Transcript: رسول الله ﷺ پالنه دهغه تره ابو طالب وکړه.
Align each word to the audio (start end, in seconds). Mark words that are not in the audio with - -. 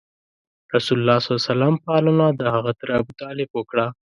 رسول 0.75 0.97
الله 1.01 1.17
ﷺ 1.25 1.79
پالنه 1.85 2.27
دهغه 2.41 2.71
تره 2.79 2.93
ابو 2.99 3.13
طالب 3.21 3.49
وکړه. 3.53 3.85